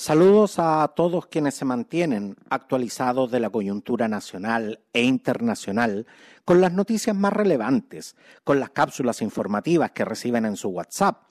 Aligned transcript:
Saludos 0.00 0.60
a 0.60 0.86
todos 0.94 1.26
quienes 1.26 1.56
se 1.56 1.64
mantienen 1.64 2.36
actualizados 2.50 3.32
de 3.32 3.40
la 3.40 3.50
coyuntura 3.50 4.06
nacional 4.06 4.78
e 4.92 5.02
internacional 5.02 6.06
con 6.44 6.60
las 6.60 6.72
noticias 6.72 7.16
más 7.16 7.32
relevantes, 7.32 8.14
con 8.44 8.60
las 8.60 8.70
cápsulas 8.70 9.22
informativas 9.22 9.90
que 9.90 10.04
reciben 10.04 10.44
en 10.44 10.54
su 10.54 10.68
WhatsApp. 10.68 11.24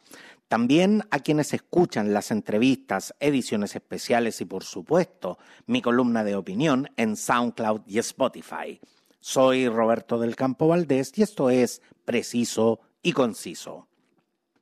También 0.49 1.01
a 1.11 1.19
quienes 1.19 1.53
escuchan 1.53 2.11
las 2.11 2.29
entrevistas, 2.29 3.15
ediciones 3.21 3.73
especiales 3.73 4.41
y 4.41 4.45
por 4.45 4.65
supuesto 4.65 5.37
mi 5.65 5.81
columna 5.81 6.25
de 6.25 6.35
opinión 6.35 6.89
en 6.97 7.15
SoundCloud 7.15 7.83
y 7.87 7.99
Spotify. 7.99 8.81
Soy 9.21 9.69
Roberto 9.69 10.19
del 10.19 10.35
Campo 10.35 10.67
Valdés 10.67 11.13
y 11.15 11.21
esto 11.21 11.49
es 11.49 11.81
Preciso 12.03 12.81
y 13.01 13.13
Conciso. 13.13 13.87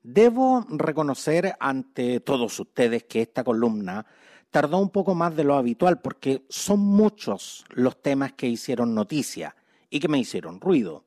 Debo 0.07 0.63
reconocer 0.69 1.55
ante 1.59 2.19
todos 2.19 2.59
ustedes 2.59 3.05
que 3.05 3.23
esta 3.23 3.43
columna 3.43 4.05
tardó 4.51 4.77
un 4.77 4.91
poco 4.91 5.15
más 5.15 5.35
de 5.35 5.43
lo 5.43 5.55
habitual 5.55 5.99
porque 5.99 6.45
son 6.47 6.79
muchos 6.79 7.65
los 7.71 7.99
temas 8.03 8.33
que 8.33 8.45
hicieron 8.45 8.93
noticia 8.93 9.55
y 9.89 9.99
que 9.99 10.07
me 10.07 10.19
hicieron 10.19 10.61
ruido. 10.61 11.05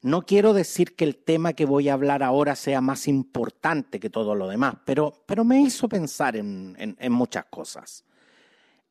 No 0.00 0.22
quiero 0.22 0.54
decir 0.54 0.96
que 0.96 1.04
el 1.04 1.16
tema 1.16 1.52
que 1.52 1.66
voy 1.66 1.90
a 1.90 1.92
hablar 1.92 2.22
ahora 2.22 2.56
sea 2.56 2.80
más 2.80 3.06
importante 3.06 4.00
que 4.00 4.08
todo 4.08 4.34
lo 4.34 4.48
demás, 4.48 4.76
pero, 4.86 5.12
pero 5.26 5.44
me 5.44 5.60
hizo 5.60 5.86
pensar 5.86 6.34
en, 6.34 6.74
en 6.78 7.12
muchas 7.12 7.44
cosas. 7.50 8.02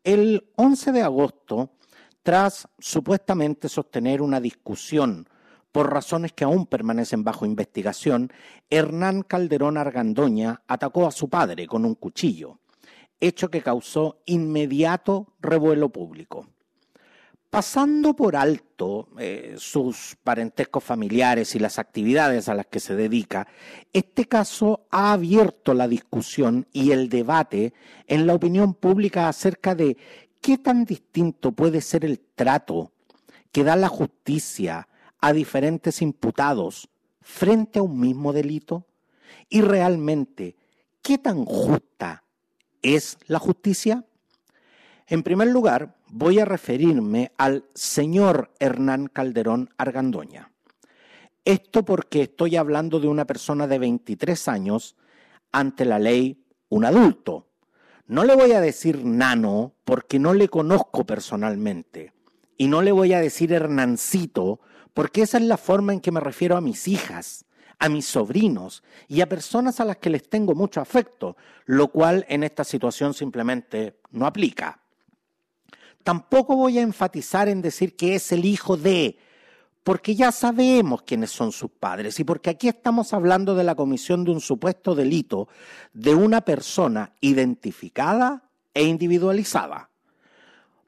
El 0.03 0.52
11 0.55 0.92
de 0.92 1.02
agosto, 1.02 1.72
tras 2.22 2.67
supuestamente 2.78 3.70
sostener 3.70 4.22
una 4.22 4.39
discusión 4.39 5.28
por 5.71 5.91
razones 5.91 6.34
que 6.34 6.43
aún 6.43 6.66
permanecen 6.66 7.23
bajo 7.23 7.45
investigación, 7.45 8.31
Hernán 8.70 9.23
Calderón 9.23 9.77
Argandoña 9.77 10.61
atacó 10.67 11.07
a 11.07 11.11
su 11.11 11.30
padre 11.30 11.67
con 11.67 11.85
un 11.85 11.95
cuchillo, 11.95 12.59
hecho 13.20 13.49
que 13.49 13.61
causó 13.61 14.21
inmediato 14.25 15.34
revuelo 15.39 15.89
público. 15.89 16.47
Pasando 17.50 18.16
por 18.16 18.38
alto 18.38 19.09
eh, 19.19 19.55
sus 19.58 20.16
parentescos 20.23 20.86
familiares 20.86 21.53
y 21.53 21.59
las 21.59 21.80
actividades 21.80 22.47
a 22.47 22.56
las 22.56 22.67
que 22.67 22.80
se 22.80 22.95
dedica, 22.95 23.45
este 23.91 24.25
caso 24.25 24.88
ha 24.89 25.11
abierto 25.11 25.73
la 25.73 25.89
discusión 25.89 26.66
y 26.72 26.91
el 26.91 27.09
debate 27.09 27.73
en 28.08 28.25
la 28.25 28.35
opinión 28.35 28.73
pública 28.73 29.28
acerca 29.28 29.75
de 29.75 29.97
qué 30.39 30.58
tan 30.58 30.85
distinto 30.85 31.52
puede 31.52 31.81
ser 31.81 32.06
el 32.06 32.22
trato 32.22 32.94
que 33.52 33.66
da 33.66 33.75
la 33.75 33.89
justicia 33.89 34.88
a 35.22 35.33
diferentes 35.33 36.02
imputados 36.02 36.89
frente 37.22 37.80
a 37.80 37.83
un 37.83 38.00
mismo 38.00 38.33
delito? 38.33 38.88
¿Y 39.50 39.61
realmente 39.61 40.55
qué 41.02 41.17
tan 41.17 41.45
justa 41.45 42.23
es 42.81 43.17
la 43.28 43.39
justicia? 43.39 44.05
En 45.08 45.23
primer 45.23 45.50
lugar, 45.50 45.95
voy 46.08 46.39
a 46.39 46.45
referirme 46.45 47.31
al 47.38 47.66
señor 47.73 48.52
Hernán 48.59 49.08
Calderón 49.08 49.69
Argandoña. 49.78 50.52
Esto 51.44 51.83
porque 51.83 52.23
estoy 52.23 52.56
hablando 52.56 53.00
de 53.00 53.08
una 53.08 53.25
persona 53.25 53.67
de 53.67 53.80
23 53.80 54.47
años, 54.47 54.95
ante 55.52 55.85
la 55.85 56.00
ley 56.00 56.45
un 56.69 56.85
adulto. 56.85 57.47
No 58.08 58.23
le 58.23 58.35
voy 58.35 58.52
a 58.53 58.61
decir 58.61 59.03
nano 59.06 59.73
porque 59.83 60.19
no 60.19 60.33
le 60.33 60.50
conozco 60.50 61.06
personalmente. 61.06 62.13
Y 62.58 62.67
no 62.67 62.81
le 62.81 62.91
voy 62.91 63.13
a 63.13 63.19
decir 63.19 63.52
Hernancito 63.53 64.59
porque 64.94 65.22
esa 65.22 65.38
es 65.38 65.44
la 65.44 65.58
forma 65.58 65.94
en 65.94 66.02
que 66.02 66.11
me 66.11 66.20
refiero 66.20 66.58
a 66.58 66.61
mis 66.61 66.88
hijas, 66.88 67.45
a 67.80 67.89
mis 67.89 68.06
sobrinos 68.06 68.84
y 69.08 69.22
a 69.22 69.30
personas 69.30 69.80
a 69.80 69.86
las 69.86 69.97
que 69.97 70.09
les 70.09 70.30
tengo 70.30 70.53
mucho 70.53 70.81
afecto, 70.81 71.36
lo 71.66 71.88
cual 71.88 72.25
en 72.30 72.44
esta 72.44 72.64
situación 72.64 73.14
simplemente 73.14 74.00
no 74.12 74.25
aplica. 74.25 74.80
Tampoco 76.03 76.56
voy 76.56 76.80
a 76.80 76.84
enfatizar 76.84 77.47
en 77.47 77.62
decir 77.62 77.95
que 77.95 78.16
es 78.16 78.31
el 78.31 78.45
hijo 78.45 78.75
de, 78.75 79.17
porque 79.84 80.16
ya 80.16 80.31
sabemos 80.31 81.03
quiénes 81.03 81.31
son 81.31 81.52
sus 81.52 81.72
padres 81.72 82.19
y 82.19 82.23
porque 82.23 82.50
aquí 82.50 82.68
estamos 82.68 83.13
hablando 83.13 83.56
de 83.56 83.63
la 83.63 83.75
comisión 83.75 84.23
de 84.23 84.31
un 84.31 84.41
supuesto 84.41 84.94
delito 84.94 85.47
de 85.94 86.13
una 86.13 86.41
persona 86.41 87.13
identificada 87.19 88.44
e 88.73 88.84
individualizada. 88.84 89.90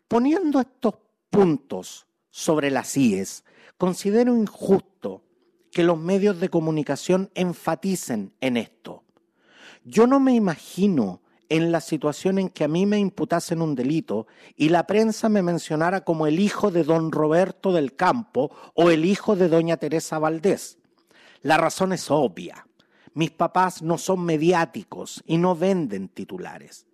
Poniendo 0.07 0.59
estos 0.59 0.95
puntos 1.29 2.05
sobre 2.29 2.69
las 2.69 2.95
IES, 2.95 3.43
Considero 3.77 4.35
injusto 4.35 5.23
que 5.71 5.83
los 5.83 5.97
medios 5.97 6.39
de 6.39 6.49
comunicación 6.49 7.31
enfaticen 7.33 8.33
en 8.41 8.57
esto. 8.57 9.03
Yo 9.83 10.07
no 10.07 10.19
me 10.19 10.33
imagino 10.33 11.21
en 11.49 11.71
la 11.71 11.81
situación 11.81 12.39
en 12.39 12.49
que 12.49 12.63
a 12.63 12.67
mí 12.67 12.85
me 12.85 12.99
imputasen 12.99 13.61
un 13.61 13.75
delito 13.75 14.27
y 14.55 14.69
la 14.69 14.87
prensa 14.87 15.29
me 15.29 15.41
mencionara 15.41 16.01
como 16.01 16.25
el 16.25 16.39
hijo 16.39 16.71
de 16.71 16.83
don 16.83 17.11
Roberto 17.11 17.73
del 17.73 17.95
Campo 17.95 18.55
o 18.75 18.89
el 18.89 19.05
hijo 19.05 19.35
de 19.35 19.49
doña 19.49 19.77
Teresa 19.77 20.19
Valdés. 20.19 20.77
La 21.41 21.57
razón 21.57 21.91
es 21.93 22.09
obvia. 22.09 22.67
Mis 23.13 23.31
papás 23.31 23.81
no 23.81 23.97
son 23.97 24.23
mediáticos 24.23 25.21
y 25.27 25.37
no 25.37 25.55
venden 25.55 26.07
titulares. 26.07 26.87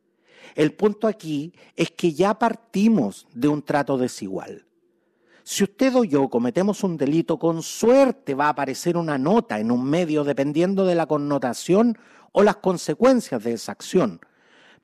El 0.56 0.74
punto 0.74 1.08
aquí 1.08 1.54
es 1.76 1.92
que 1.92 2.14
ya 2.14 2.38
partimos 2.40 3.28
de 3.34 3.48
un 3.48 3.62
trato 3.62 3.98
desigual. 3.98 4.66
Si 5.44 5.64
usted 5.64 5.96
o 5.96 6.04
yo 6.04 6.30
cometemos 6.30 6.84
un 6.84 6.98
delito, 6.98 7.40
con 7.40 7.64
suerte 7.64 8.36
va 8.36 8.48
a 8.48 8.50
aparecer 8.50 8.98
una 8.98 9.18
nota 9.18 9.60
en 9.60 9.72
un 9.72 9.84
medio 9.84 10.24
dependiendo 10.24 10.86
de 10.86 10.96
la 10.96 11.08
connotación 11.08 11.98
o 12.32 12.44
las 12.44 12.58
consecuencias 12.58 13.44
de 13.44 13.54
esa 13.54 13.72
acción. 13.72 14.22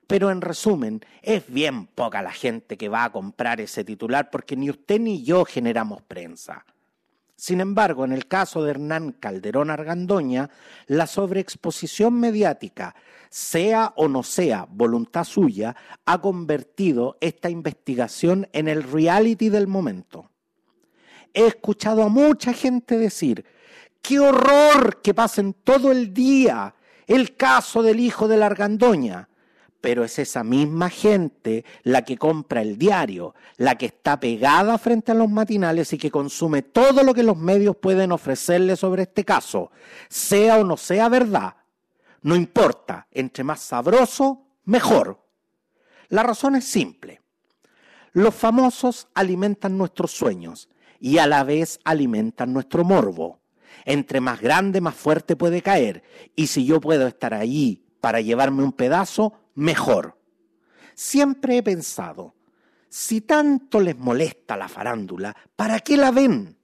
Pero 0.08 0.32
en 0.32 0.42
resumen, 0.42 1.02
es 1.22 1.48
bien 1.48 1.88
poca 1.88 2.22
la 2.22 2.32
gente 2.32 2.78
que 2.78 2.90
va 2.90 3.04
a 3.04 3.12
comprar 3.12 3.60
ese 3.60 3.84
titular 3.84 4.30
porque 4.30 4.56
ni 4.56 4.70
usted 4.70 5.00
ni 5.00 5.24
yo 5.24 5.46
generamos 5.46 6.02
prensa. 6.04 6.66
Sin 7.36 7.60
embargo, 7.60 8.06
en 8.06 8.14
el 8.14 8.28
caso 8.28 8.64
de 8.64 8.72
Hernán 8.72 9.12
Calderón 9.12 9.70
Argandoña, 9.70 10.50
la 10.88 11.06
sobreexposición 11.06 12.14
mediática, 12.14 12.96
sea 13.30 13.94
o 13.98 14.08
no 14.08 14.24
sea 14.24 14.68
voluntad 14.70 15.26
suya, 15.26 15.76
ha 16.06 16.22
convertido 16.22 17.18
esta 17.20 17.50
investigación 17.50 18.48
en 18.54 18.70
el 18.70 18.84
reality 18.84 19.50
del 19.50 19.68
momento 19.68 20.30
he 21.36 21.46
escuchado 21.46 22.02
a 22.02 22.10
mucha 22.10 22.54
gente 22.54 22.98
decir, 22.98 23.46
qué 24.02 24.20
horror 24.20 25.02
que 25.02 25.14
pasen 25.14 25.54
todo 25.54 25.92
el 25.92 26.14
día 26.14 26.74
el 27.06 27.36
caso 27.36 27.84
del 27.84 28.00
hijo 28.00 28.28
de 28.28 28.38
la 28.38 28.48
argandoña. 28.48 29.30
Pero 29.82 30.04
es 30.04 30.18
esa 30.18 30.44
misma 30.44 30.90
gente 30.90 31.64
la 31.84 32.02
que 32.04 32.18
compra 32.18 32.62
el 32.62 32.78
diario, 32.78 33.36
la 33.58 33.78
que 33.78 33.88
está 33.88 34.20
pegada 34.20 34.80
frente 34.80 35.12
a 35.12 35.16
los 35.16 35.30
matinales 35.30 35.94
y 35.94 36.00
que 36.00 36.10
consume 36.10 36.64
todo 36.64 37.04
lo 37.04 37.14
que 37.14 37.22
los 37.22 37.38
medios 37.38 37.76
pueden 37.76 38.12
ofrecerle 38.12 38.76
sobre 38.76 39.04
este 39.04 39.24
caso, 39.24 39.70
sea 40.10 40.58
o 40.58 40.64
no 40.64 40.78
sea 40.78 41.08
verdad. 41.10 41.56
No 42.24 42.36
importa, 42.36 43.08
entre 43.12 43.44
más 43.44 43.60
sabroso, 43.60 44.48
mejor. 44.64 45.24
La 46.10 46.24
razón 46.24 46.56
es 46.56 46.66
simple. 46.66 47.22
Los 48.14 48.34
famosos 48.34 49.08
alimentan 49.14 49.78
nuestros 49.78 50.12
sueños 50.12 50.70
y 51.00 51.18
a 51.18 51.28
la 51.28 51.44
vez 51.44 51.80
alimentan 51.84 52.54
nuestro 52.54 52.84
morbo. 52.84 53.40
Entre 53.86 54.22
más 54.22 54.42
grande, 54.42 54.82
más 54.82 54.96
fuerte 54.96 55.36
puede 55.36 55.62
caer, 55.62 56.04
y 56.36 56.48
si 56.48 56.66
yo 56.66 56.82
puedo 56.82 57.08
estar 57.08 57.34
allí 57.34 57.86
para 58.02 58.22
llevarme 58.22 58.64
un 58.64 58.72
pedazo, 58.72 59.34
mejor. 59.54 60.18
Siempre 60.96 61.58
he 61.58 61.64
pensado, 61.64 62.36
si 62.90 63.22
tanto 63.22 63.82
les 63.82 63.98
molesta 63.98 64.56
la 64.56 64.70
farándula, 64.70 65.36
¿para 65.56 65.80
qué 65.82 65.98
la 65.98 66.12
ven? 66.12 66.58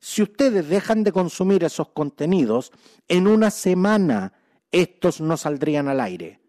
Si 0.00 0.22
ustedes 0.22 0.68
dejan 0.68 1.04
de 1.04 1.12
consumir 1.12 1.64
esos 1.64 1.88
contenidos, 1.88 2.72
en 3.08 3.26
una 3.26 3.50
semana 3.50 4.32
estos 4.72 5.20
no 5.20 5.36
saldrían 5.36 5.88
al 5.88 6.00
aire. 6.00 6.40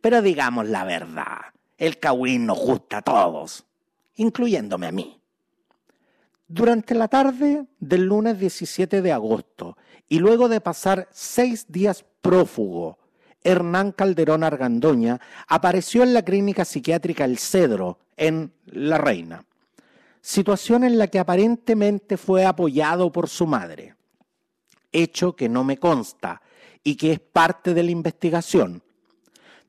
Pero 0.00 0.22
digamos 0.22 0.68
la 0.68 0.84
verdad, 0.84 1.38
el 1.78 1.98
Kawin 1.98 2.46
nos 2.46 2.58
gusta 2.58 2.98
a 2.98 3.02
todos, 3.02 3.64
incluyéndome 4.16 4.88
a 4.88 4.92
mí. 4.92 5.21
Durante 6.54 6.94
la 6.94 7.08
tarde 7.08 7.64
del 7.80 8.04
lunes 8.04 8.38
17 8.38 9.00
de 9.00 9.10
agosto 9.10 9.78
y 10.06 10.18
luego 10.18 10.50
de 10.50 10.60
pasar 10.60 11.08
seis 11.10 11.64
días 11.66 12.04
prófugo, 12.20 12.98
Hernán 13.42 13.92
Calderón 13.92 14.44
Argandoña 14.44 15.18
apareció 15.48 16.02
en 16.02 16.12
la 16.12 16.20
clínica 16.20 16.66
psiquiátrica 16.66 17.24
El 17.24 17.38
Cedro, 17.38 18.00
en 18.18 18.52
La 18.66 18.98
Reina, 18.98 19.46
situación 20.20 20.84
en 20.84 20.98
la 20.98 21.06
que 21.06 21.20
aparentemente 21.20 22.18
fue 22.18 22.44
apoyado 22.44 23.10
por 23.10 23.30
su 23.30 23.46
madre, 23.46 23.94
hecho 24.92 25.34
que 25.34 25.48
no 25.48 25.64
me 25.64 25.78
consta 25.78 26.42
y 26.84 26.96
que 26.96 27.12
es 27.12 27.20
parte 27.20 27.72
de 27.72 27.82
la 27.82 27.92
investigación, 27.92 28.82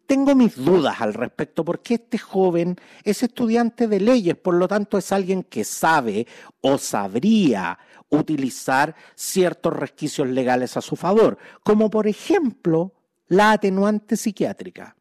tengo 0.06 0.36
mis 0.36 0.56
dudas 0.56 1.02
al 1.02 1.14
respecto 1.14 1.64
porque 1.64 1.96
este 1.96 2.18
joven 2.18 2.76
es 3.04 3.24
estudiante 3.24 3.88
de 3.88 4.00
leyes, 4.00 4.36
por 4.36 4.56
lo 4.56 4.68
tanto 4.68 4.98
es 4.98 5.12
alguien 5.12 5.44
que 5.44 5.64
sabe 5.64 6.28
o 6.62 6.78
sabría 6.78 7.80
utilizar 8.10 8.96
ciertos 9.16 9.74
resquicios 9.74 10.28
legales 10.28 10.78
a 10.78 10.82
su 10.82 10.96
favor, 10.96 11.38
como 11.64 11.90
por 11.90 12.08
ejemplo 12.08 12.94
la 13.28 13.52
atenuante 13.52 14.18
psiquiátrica. 14.18 14.96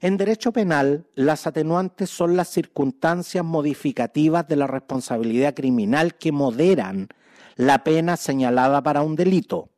En 0.00 0.16
derecho 0.16 0.52
penal, 0.52 1.06
las 1.14 1.46
atenuantes 1.46 2.10
son 2.10 2.36
las 2.36 2.48
circunstancias 2.48 3.44
modificativas 3.44 4.46
de 4.46 4.56
la 4.56 4.66
responsabilidad 4.66 5.54
criminal 5.54 6.16
que 6.16 6.30
moderan 6.30 7.08
la 7.56 7.84
pena 7.84 8.16
señalada 8.16 8.82
para 8.82 9.02
un 9.02 9.16
delito. 9.16 9.70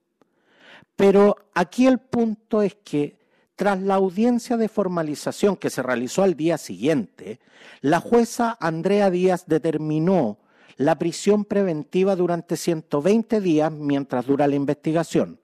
Pero 0.96 1.37
aquí 1.55 1.87
el 1.87 1.99
punto 1.99 2.62
es 2.62 2.75
que 2.75 3.15
tras 3.56 3.81
la 3.81 3.94
audiencia 3.94 4.56
de 4.58 4.69
formalización 4.69 5.56
que 5.56 5.70
se 5.70 5.82
realizó 5.82 6.23
al 6.23 6.37
día 6.37 6.58
siguiente, 6.58 7.41
la 7.81 8.00
jueza 8.00 8.56
Andrea 8.61 9.11
Díaz 9.11 9.44
determinó 9.47 10.38
la 10.76 10.99
prisión 10.99 11.47
preventiva 11.47 12.14
durante 12.17 12.56
120 12.56 13.41
días 13.41 13.73
mientras 13.73 14.26
dura 14.26 14.47
la 14.47 14.56
investigación. 14.56 15.41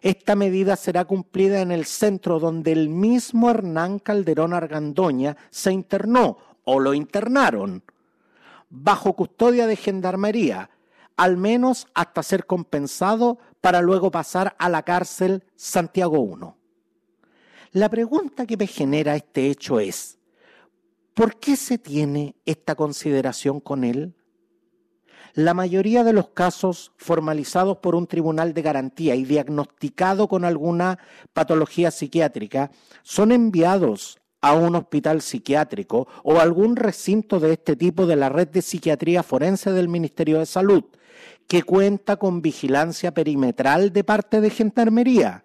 Esta 0.00 0.36
medida 0.36 0.76
será 0.76 1.04
cumplida 1.04 1.60
en 1.60 1.72
el 1.72 1.84
centro 1.84 2.38
donde 2.38 2.72
el 2.72 2.88
mismo 2.88 3.50
Hernán 3.50 3.98
Calderón 3.98 4.54
Argandoña 4.54 5.36
se 5.50 5.72
internó 5.72 6.38
o 6.64 6.78
lo 6.78 6.94
internaron 6.94 7.82
bajo 8.70 9.14
custodia 9.14 9.66
de 9.66 9.74
gendarmería, 9.74 10.70
al 11.16 11.36
menos 11.36 11.88
hasta 11.92 12.22
ser 12.22 12.46
compensado 12.46 13.38
para 13.60 13.82
luego 13.82 14.12
pasar 14.12 14.54
a 14.58 14.68
la 14.68 14.84
cárcel 14.84 15.42
Santiago 15.56 16.24
I. 16.24 16.59
La 17.72 17.88
pregunta 17.88 18.46
que 18.46 18.56
me 18.56 18.66
genera 18.66 19.14
este 19.14 19.46
hecho 19.46 19.78
es, 19.78 20.18
¿por 21.14 21.38
qué 21.38 21.54
se 21.54 21.78
tiene 21.78 22.34
esta 22.44 22.74
consideración 22.74 23.60
con 23.60 23.84
él? 23.84 24.16
La 25.34 25.54
mayoría 25.54 26.02
de 26.02 26.12
los 26.12 26.30
casos 26.30 26.90
formalizados 26.96 27.76
por 27.76 27.94
un 27.94 28.08
tribunal 28.08 28.54
de 28.54 28.62
garantía 28.62 29.14
y 29.14 29.22
diagnosticado 29.22 30.26
con 30.26 30.44
alguna 30.44 30.98
patología 31.32 31.92
psiquiátrica 31.92 32.72
son 33.04 33.30
enviados 33.30 34.18
a 34.40 34.54
un 34.54 34.74
hospital 34.74 35.22
psiquiátrico 35.22 36.08
o 36.24 36.40
algún 36.40 36.74
recinto 36.74 37.38
de 37.38 37.52
este 37.52 37.76
tipo 37.76 38.04
de 38.06 38.16
la 38.16 38.30
red 38.30 38.48
de 38.48 38.62
psiquiatría 38.62 39.22
forense 39.22 39.70
del 39.70 39.86
Ministerio 39.86 40.40
de 40.40 40.46
Salud, 40.46 40.86
que 41.46 41.62
cuenta 41.62 42.16
con 42.16 42.42
vigilancia 42.42 43.14
perimetral 43.14 43.92
de 43.92 44.02
parte 44.02 44.40
de 44.40 44.50
Gendarmería 44.50 45.44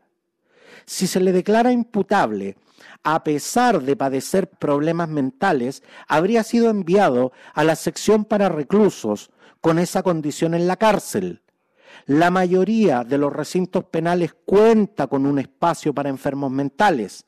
si 0.86 1.08
se 1.08 1.20
le 1.20 1.32
declara 1.32 1.72
imputable, 1.72 2.58
a 3.04 3.24
pesar 3.24 3.82
de 3.82 3.96
padecer 3.96 4.50
problemas 4.50 5.10
mentales, 5.10 5.84
habría 6.08 6.44
sido 6.44 6.70
enviado 6.70 7.32
a 7.54 7.64
la 7.64 7.76
sección 7.76 8.26
para 8.26 8.50
reclusos 8.50 9.32
con 9.62 9.80
esa 9.80 10.04
condición 10.04 10.54
en 10.54 10.68
la 10.68 10.78
cárcel. 10.78 11.42
La 12.06 12.30
mayoría 12.30 13.04
de 13.04 13.18
los 13.18 13.34
recintos 13.34 13.86
penales 13.86 14.36
cuenta 14.46 15.08
con 15.08 15.26
un 15.26 15.40
espacio 15.40 15.94
para 15.94 16.10
enfermos 16.10 16.52
mentales. 16.52 17.26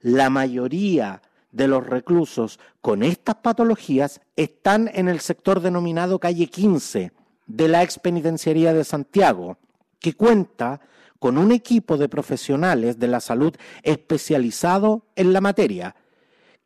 La 0.00 0.30
mayoría 0.30 1.22
de 1.52 1.68
los 1.68 1.86
reclusos 1.86 2.58
con 2.80 3.02
estas 3.02 3.36
patologías 3.36 4.20
están 4.36 4.90
en 4.92 5.08
el 5.08 5.20
sector 5.20 5.60
denominado 5.60 6.18
calle 6.18 6.48
15 6.48 7.12
de 7.46 7.68
la 7.68 7.82
ex 7.82 7.98
penitenciaría 7.98 8.72
de 8.72 8.84
Santiago, 8.84 9.58
que 10.00 10.14
cuenta 10.14 10.80
con 11.18 11.38
un 11.38 11.52
equipo 11.52 11.96
de 11.96 12.08
profesionales 12.08 12.98
de 12.98 13.08
la 13.08 13.20
salud 13.20 13.54
especializado 13.82 15.06
en 15.16 15.32
la 15.32 15.40
materia, 15.40 15.96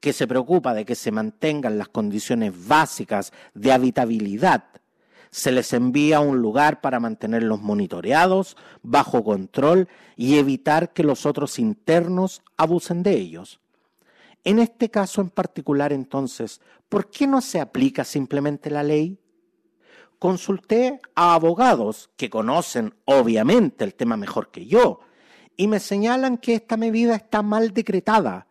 que 0.00 0.12
se 0.12 0.26
preocupa 0.26 0.75
de 0.75 0.85
que 0.85 0.94
se 0.94 1.12
mantengan 1.12 1.79
las 1.79 1.88
condiciones 1.88 2.67
básicas 2.67 3.32
de 3.55 3.73
habitabilidad. 3.73 4.64
Se 5.31 5.52
les 5.52 5.73
envía 5.73 6.20
un 6.20 6.41
lugar 6.41 6.81
para 6.81 6.99
mantenerlos 6.99 7.61
monitoreados, 7.61 8.56
bajo 8.82 9.23
control 9.23 9.88
y 10.17 10.38
evitar 10.38 10.93
que 10.93 11.05
los 11.05 11.26
otros 11.26 11.58
internos 11.58 12.43
abusen 12.56 13.03
de 13.03 13.12
ellos. 13.12 13.61
En 14.43 14.58
este 14.58 14.91
caso 14.91 15.20
en 15.20 15.29
particular, 15.29 15.93
entonces, 15.93 16.61
¿por 16.88 17.11
qué 17.11 17.26
no 17.26 17.43
se 17.43 17.61
aplica 17.61 18.05
simplemente 18.05 18.70
la 18.70 18.82
ley? 18.82 19.19
Consulté 20.20 21.00
a 21.14 21.34
abogados 21.34 22.11
que 22.17 22.31
conocen 22.31 22.94
obviamente 23.06 23.84
el 23.84 23.94
tema 23.94 24.19
mejor 24.19 24.50
que 24.50 24.67
yo 24.67 25.00
y 25.56 25.67
me 25.67 25.81
señalan 25.81 26.37
que 26.37 26.55
esta 26.55 26.76
medida 26.76 27.17
está 27.17 27.43
mal 27.43 27.72
decretada, 27.72 28.46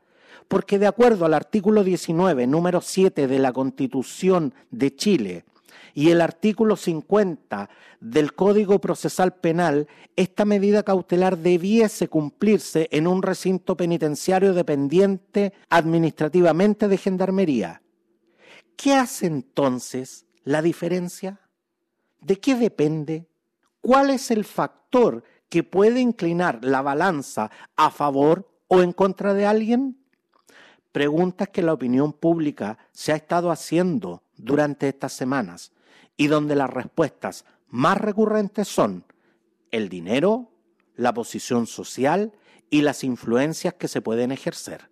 porque 0.47 0.79
de 0.79 0.87
acuerdo 0.87 1.25
al 1.25 1.35
artículo 1.35 1.83
19, 1.83 2.47
número 2.47 2.81
7 2.81 3.27
de 3.27 3.39
la 3.39 3.53
Constitución 3.53 4.55
de 4.71 4.95
Chile 4.95 5.45
y 5.93 6.09
el 6.09 6.21
artículo 6.21 6.75
50 6.75 7.69
del 7.99 8.33
Código 8.33 8.79
Procesal 8.81 9.35
Penal, 9.35 9.87
esta 10.15 10.45
medida 10.45 10.81
cautelar 10.81 11.37
debiese 11.37 12.07
cumplirse 12.07 12.87
en 12.91 13.05
un 13.05 13.21
recinto 13.21 13.77
penitenciario 13.77 14.55
dependiente 14.55 15.53
administrativamente 15.69 16.87
de 16.87 16.97
Gendarmería. 16.97 17.83
¿Qué 18.75 18.95
hace 18.95 19.27
entonces 19.27 20.25
la 20.43 20.63
diferencia? 20.63 21.39
¿De 22.21 22.39
qué 22.39 22.55
depende? 22.55 23.27
¿Cuál 23.81 24.09
es 24.09 24.31
el 24.31 24.43
factor 24.43 25.23
que 25.49 25.63
puede 25.63 25.99
inclinar 25.99 26.63
la 26.63 26.81
balanza 26.81 27.49
a 27.75 27.89
favor 27.89 28.49
o 28.67 28.81
en 28.81 28.93
contra 28.93 29.33
de 29.33 29.45
alguien? 29.45 29.97
Preguntas 30.91 31.49
que 31.49 31.61
la 31.61 31.73
opinión 31.73 32.13
pública 32.13 32.77
se 32.91 33.13
ha 33.13 33.15
estado 33.15 33.51
haciendo 33.51 34.23
durante 34.35 34.89
estas 34.89 35.13
semanas 35.13 35.71
y 36.17 36.27
donde 36.27 36.55
las 36.55 36.69
respuestas 36.69 37.45
más 37.67 37.97
recurrentes 37.97 38.67
son 38.67 39.05
el 39.71 39.87
dinero, 39.87 40.51
la 40.95 41.13
posición 41.13 41.67
social 41.67 42.33
y 42.69 42.81
las 42.81 43.03
influencias 43.03 43.75
que 43.75 43.87
se 43.87 44.01
pueden 44.01 44.31
ejercer. 44.31 44.89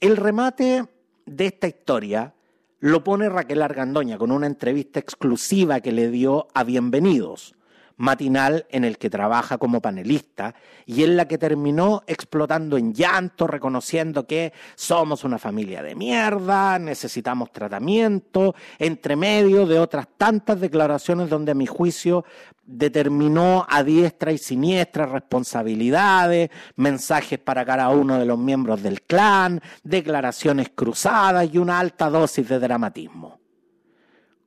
El 0.00 0.16
remate 0.16 0.86
de 1.26 1.46
esta 1.46 1.66
historia 1.66 2.34
lo 2.80 3.04
pone 3.04 3.28
Raquel 3.28 3.60
Argandoña 3.60 4.16
con 4.16 4.32
una 4.32 4.46
entrevista 4.46 4.98
exclusiva 4.98 5.80
que 5.80 5.92
le 5.92 6.10
dio 6.10 6.48
a 6.54 6.64
Bienvenidos, 6.64 7.54
matinal 8.00 8.66
en 8.70 8.84
el 8.84 8.96
que 8.96 9.10
trabaja 9.10 9.58
como 9.58 9.82
panelista 9.82 10.54
y 10.86 11.04
en 11.04 11.18
la 11.18 11.28
que 11.28 11.36
terminó 11.36 12.02
explotando 12.06 12.78
en 12.78 12.94
llanto, 12.94 13.46
reconociendo 13.46 14.26
que 14.26 14.54
somos 14.74 15.22
una 15.22 15.38
familia 15.38 15.82
de 15.82 15.94
mierda, 15.94 16.78
necesitamos 16.78 17.52
tratamiento, 17.52 18.54
entre 18.78 19.16
medio 19.16 19.66
de 19.66 19.78
otras 19.78 20.08
tantas 20.16 20.58
declaraciones 20.60 21.28
donde 21.28 21.52
a 21.52 21.54
mi 21.54 21.66
juicio 21.66 22.24
determinó 22.64 23.66
a 23.68 23.84
diestra 23.84 24.32
y 24.32 24.38
siniestra 24.38 25.04
responsabilidades, 25.04 26.48
mensajes 26.76 27.38
para 27.38 27.66
cada 27.66 27.90
uno 27.90 28.18
de 28.18 28.24
los 28.24 28.38
miembros 28.38 28.82
del 28.82 29.02
clan, 29.02 29.60
declaraciones 29.82 30.70
cruzadas 30.74 31.52
y 31.52 31.58
una 31.58 31.78
alta 31.78 32.08
dosis 32.08 32.48
de 32.48 32.60
dramatismo. 32.60 33.38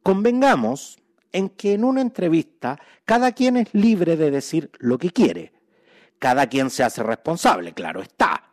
Convengamos 0.01 1.02
en 1.33 1.49
que 1.49 1.73
en 1.73 1.83
una 1.83 2.01
entrevista 2.01 2.79
cada 3.03 3.33
quien 3.33 3.57
es 3.57 3.73
libre 3.73 4.15
de 4.15 4.31
decir 4.31 4.71
lo 4.79 4.97
que 4.97 5.11
quiere. 5.11 5.51
Cada 6.19 6.47
quien 6.47 6.69
se 6.69 6.83
hace 6.83 7.03
responsable, 7.03 7.73
claro 7.73 8.01
está. 8.01 8.51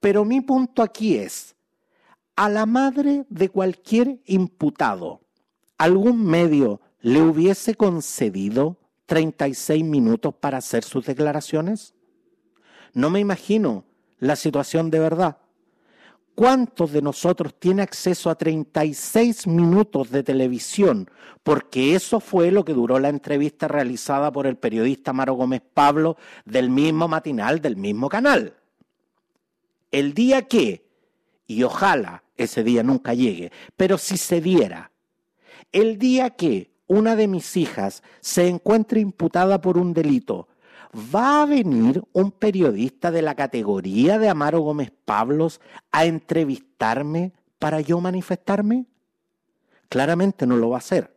Pero 0.00 0.24
mi 0.24 0.40
punto 0.40 0.82
aquí 0.82 1.16
es, 1.16 1.54
a 2.36 2.48
la 2.48 2.66
madre 2.66 3.24
de 3.30 3.48
cualquier 3.48 4.20
imputado, 4.26 5.22
¿algún 5.78 6.24
medio 6.26 6.80
le 7.00 7.22
hubiese 7.22 7.74
concedido 7.74 8.78
36 9.06 9.84
minutos 9.84 10.34
para 10.34 10.58
hacer 10.58 10.84
sus 10.84 11.06
declaraciones? 11.06 11.94
No 12.94 13.10
me 13.10 13.20
imagino 13.20 13.84
la 14.18 14.36
situación 14.36 14.90
de 14.90 14.98
verdad. 14.98 15.38
¿Cuántos 16.34 16.92
de 16.92 17.02
nosotros 17.02 17.54
tiene 17.58 17.82
acceso 17.82 18.30
a 18.30 18.36
36 18.36 19.46
minutos 19.46 20.10
de 20.10 20.22
televisión? 20.22 21.10
Porque 21.42 21.94
eso 21.94 22.20
fue 22.20 22.50
lo 22.50 22.64
que 22.64 22.72
duró 22.72 22.98
la 22.98 23.10
entrevista 23.10 23.68
realizada 23.68 24.32
por 24.32 24.46
el 24.46 24.56
periodista 24.56 25.12
Maro 25.12 25.34
Gómez 25.34 25.60
Pablo 25.74 26.16
del 26.46 26.70
mismo 26.70 27.06
matinal, 27.06 27.60
del 27.60 27.76
mismo 27.76 28.08
canal. 28.08 28.54
El 29.90 30.14
día 30.14 30.42
que, 30.42 30.88
y 31.46 31.64
ojalá 31.64 32.24
ese 32.36 32.64
día 32.64 32.82
nunca 32.82 33.12
llegue, 33.12 33.52
pero 33.76 33.98
si 33.98 34.16
se 34.16 34.40
diera, 34.40 34.90
el 35.70 35.98
día 35.98 36.30
que 36.30 36.72
una 36.86 37.14
de 37.14 37.28
mis 37.28 37.58
hijas 37.58 38.02
se 38.20 38.48
encuentre 38.48 39.00
imputada 39.00 39.60
por 39.60 39.76
un 39.76 39.92
delito 39.92 40.48
¿va 40.94 41.42
a 41.42 41.46
venir 41.46 42.02
un 42.12 42.30
periodista 42.30 43.10
de 43.10 43.22
la 43.22 43.34
categoría 43.34 44.18
de 44.18 44.28
Amaro 44.28 44.60
Gómez 44.60 44.92
Pablos 45.04 45.60
a 45.90 46.04
entrevistarme 46.04 47.32
para 47.58 47.80
yo 47.80 48.00
manifestarme? 48.00 48.86
Claramente 49.88 50.46
no 50.46 50.56
lo 50.56 50.70
va 50.70 50.76
a 50.76 50.78
hacer. 50.78 51.14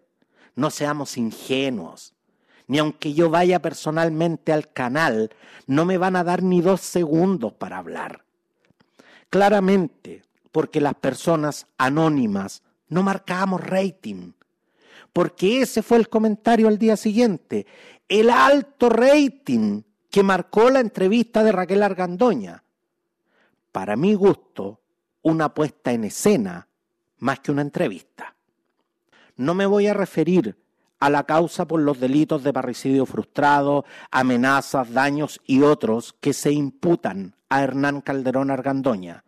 No 0.55 0.69
seamos 0.69 1.17
ingenuos. 1.17 2.13
Ni 2.67 2.79
aunque 2.79 3.13
yo 3.13 3.29
vaya 3.29 3.61
personalmente 3.61 4.51
al 4.51 4.71
canal, 4.71 5.29
no 5.67 5.85
me 5.85 5.97
van 5.97 6.15
a 6.15 6.23
dar 6.23 6.41
ni 6.41 6.61
dos 6.61 6.81
segundos 6.81 7.53
para 7.53 7.77
hablar. 7.77 8.25
Claramente, 9.29 10.23
porque 10.51 10.81
las 10.81 10.95
personas 10.95 11.67
anónimas 11.77 12.63
no 12.87 13.03
marcamos 13.03 13.61
rating. 13.61 14.31
Porque 15.13 15.61
ese 15.61 15.81
fue 15.81 15.97
el 15.97 16.09
comentario 16.09 16.67
al 16.67 16.77
día 16.77 16.97
siguiente 16.97 17.67
el 18.07 18.29
alto 18.29 18.89
rating 18.89 19.81
que 20.09 20.23
marcó 20.23 20.69
la 20.69 20.79
entrevista 20.79 21.43
de 21.43 21.51
Raquel 21.51 21.83
Argandoña. 21.83 22.63
para 23.71 23.97
mi 23.97 24.13
gusto, 24.13 24.79
una 25.21 25.53
puesta 25.53 25.91
en 25.91 26.05
escena 26.05 26.69
más 27.17 27.41
que 27.41 27.51
una 27.51 27.61
entrevista. 27.61 28.35
No 29.35 29.53
me 29.53 29.65
voy 29.65 29.87
a 29.87 29.93
referir 29.93 30.57
a 30.99 31.09
la 31.09 31.25
causa 31.25 31.67
por 31.67 31.81
los 31.81 31.99
delitos 31.99 32.41
de 32.43 32.53
parricidio 32.53 33.05
frustrado, 33.05 33.83
amenazas, 34.11 34.93
daños 34.93 35.41
y 35.45 35.61
otros 35.61 36.15
que 36.21 36.31
se 36.31 36.53
imputan 36.53 37.35
a 37.49 37.63
Hernán 37.63 37.99
Calderón 37.99 38.49
Argandoña. 38.49 39.24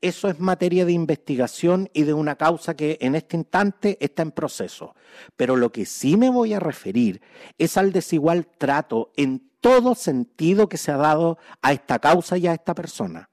Eso 0.00 0.28
es 0.28 0.40
materia 0.40 0.84
de 0.84 0.92
investigación 0.92 1.88
y 1.92 2.02
de 2.02 2.14
una 2.14 2.36
causa 2.36 2.74
que 2.74 2.98
en 3.00 3.14
este 3.14 3.36
instante 3.36 3.96
está 4.00 4.22
en 4.22 4.32
proceso. 4.32 4.94
Pero 5.36 5.56
lo 5.56 5.72
que 5.72 5.86
sí 5.86 6.16
me 6.16 6.30
voy 6.30 6.54
a 6.54 6.60
referir 6.60 7.20
es 7.58 7.76
al 7.76 7.92
desigual 7.92 8.46
trato 8.46 9.12
en 9.16 9.50
todo 9.60 9.94
sentido 9.94 10.68
que 10.68 10.76
se 10.76 10.92
ha 10.92 10.96
dado 10.96 11.38
a 11.62 11.72
esta 11.72 11.98
causa 11.98 12.36
y 12.38 12.46
a 12.46 12.52
esta 12.52 12.74
persona. 12.74 13.28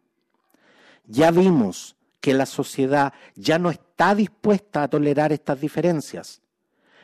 Ya 1.06 1.32
vimos 1.32 1.96
que 2.22 2.34
la 2.34 2.46
sociedad 2.46 3.14
ya 3.36 3.60
no 3.60 3.70
está 3.70 4.16
dispuesta 4.16 4.84
a 4.84 4.88
tolerar 4.88 5.34
estas 5.34 5.60
diferencias 5.60 6.44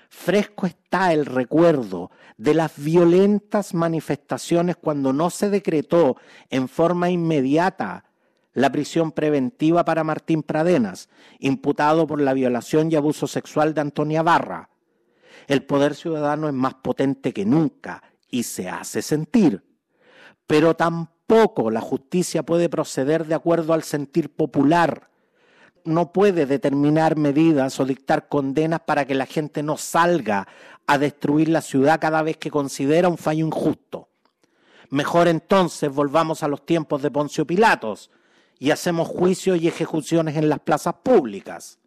fresco 0.09 0.65
está 0.65 1.13
el 1.13 1.25
recuerdo 1.25 2.11
de 2.37 2.55
las 2.55 2.73
violentas 2.75 3.73
manifestaciones 3.73 4.75
cuando 4.75 5.13
no 5.13 5.29
se 5.29 5.49
decretó 5.49 6.17
en 6.49 6.67
forma 6.67 7.09
inmediata 7.09 8.05
la 8.59 8.73
prisión 8.73 9.13
preventiva 9.13 9.85
para 9.85 10.03
Martín 10.03 10.43
Pradenas, 10.43 11.07
imputado 11.39 12.05
por 12.05 12.19
la 12.19 12.33
violación 12.33 12.91
y 12.91 12.95
abuso 12.97 13.25
sexual 13.25 13.73
de 13.73 13.79
Antonia 13.79 14.21
Barra. 14.21 14.69
El 15.47 15.63
poder 15.63 15.95
ciudadano 15.95 16.49
es 16.49 16.53
más 16.53 16.73
potente 16.73 17.31
que 17.31 17.45
nunca 17.45 18.03
y 18.29 18.43
se 18.43 18.67
hace 18.67 19.01
sentir, 19.01 19.63
pero 20.45 20.75
tampoco 20.75 21.71
la 21.71 21.79
justicia 21.79 22.43
puede 22.43 22.67
proceder 22.67 23.25
de 23.25 23.35
acuerdo 23.35 23.71
al 23.71 23.83
sentir 23.83 24.29
popular 24.29 25.07
no 25.85 26.11
puede 26.11 26.45
determinar 26.45 27.15
medidas 27.15 27.79
o 27.79 27.85
dictar 27.85 28.27
condenas 28.27 28.81
para 28.81 29.05
que 29.05 29.15
la 29.15 29.25
gente 29.25 29.63
no 29.63 29.77
salga 29.77 30.45
a 30.85 30.97
destruir 30.97 31.47
la 31.47 31.61
ciudad 31.61 32.01
cada 32.01 32.21
vez 32.21 32.35
que 32.35 32.51
considera 32.51 33.07
un 33.07 33.17
fallo 33.17 33.45
injusto. 33.45 34.09
Mejor 34.89 35.29
entonces 35.29 35.89
volvamos 35.89 36.43
a 36.43 36.49
los 36.49 36.65
tiempos 36.65 37.01
de 37.01 37.09
Poncio 37.09 37.47
Pilatos 37.47 38.11
y 38.59 38.71
hacemos 38.71 39.07
juicios 39.07 39.59
y 39.61 39.67
ejecuciones 39.67 40.35
en 40.35 40.49
las 40.49 40.59
plazas 40.59 40.95
públicas. 41.01 41.79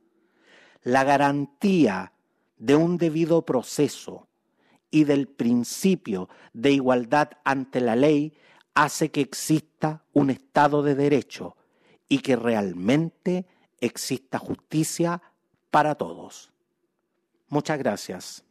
La 0.82 1.04
garantía 1.04 2.12
de 2.56 2.74
un 2.74 2.96
debido 2.96 3.44
proceso 3.44 4.26
y 4.90 5.04
del 5.04 5.28
principio 5.28 6.28
de 6.52 6.72
igualdad 6.72 7.30
ante 7.44 7.80
la 7.80 7.94
ley 7.94 8.34
hace 8.74 9.10
que 9.10 9.20
exista 9.20 10.02
un 10.12 10.30
Estado 10.30 10.82
de 10.82 10.94
Derecho 10.94 11.56
y 12.08 12.18
que 12.18 12.36
realmente 12.36 13.46
exista 13.80 14.38
justicia 14.38 15.22
para 15.70 15.94
todos. 15.94 16.52
Muchas 17.48 17.78
gracias. 17.78 18.44